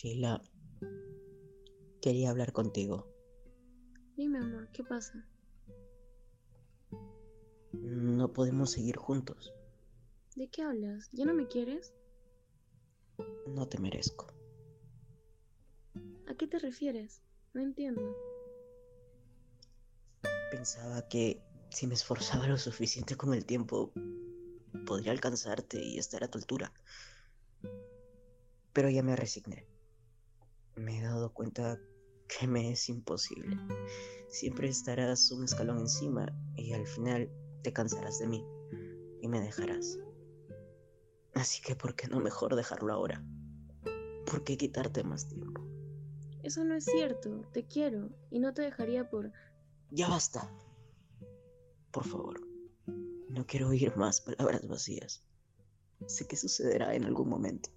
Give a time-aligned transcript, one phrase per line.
[0.00, 0.40] Sheila,
[2.00, 3.12] quería hablar contigo.
[4.16, 5.26] Dime, amor, ¿qué pasa?
[7.72, 9.52] No podemos seguir juntos.
[10.36, 11.08] ¿De qué hablas?
[11.10, 11.92] ¿Ya no me quieres?
[13.48, 14.28] No te merezco.
[16.28, 17.20] ¿A qué te refieres?
[17.52, 18.16] No entiendo.
[20.52, 23.92] Pensaba que si me esforzaba lo suficiente con el tiempo,
[24.86, 26.72] podría alcanzarte y estar a tu altura.
[28.72, 29.66] Pero ya me resigné.
[30.78, 31.80] Me he dado cuenta
[32.28, 33.56] que me es imposible.
[34.28, 37.30] Siempre estarás un escalón encima y al final
[37.62, 38.44] te cansarás de mí
[39.20, 39.98] y me dejarás.
[41.34, 43.24] Así que, ¿por qué no mejor dejarlo ahora?
[44.24, 45.62] ¿Por qué quitarte más tiempo?
[46.42, 47.48] Eso no es cierto.
[47.52, 49.32] Te quiero y no te dejaría por...
[49.90, 50.48] Ya basta.
[51.90, 52.40] Por favor.
[53.28, 55.24] No quiero oír más palabras vacías.
[56.06, 57.70] Sé que sucederá en algún momento.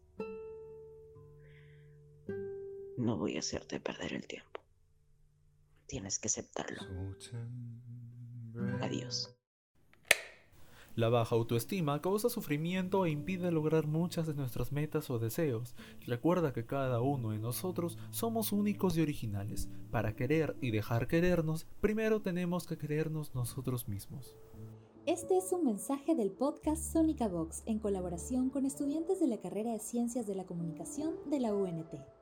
[3.02, 4.62] No voy a hacerte perder el tiempo.
[5.88, 6.82] Tienes que aceptarlo.
[8.80, 9.36] Adiós.
[10.94, 15.74] La baja autoestima causa sufrimiento e impide lograr muchas de nuestras metas o deseos.
[16.06, 19.68] Recuerda que cada uno de nosotros somos únicos y originales.
[19.90, 24.36] Para querer y dejar querernos, primero tenemos que querernos nosotros mismos.
[25.08, 29.72] Este es un mensaje del podcast Sónica Vox en colaboración con estudiantes de la carrera
[29.72, 32.21] de Ciencias de la Comunicación de la UNT.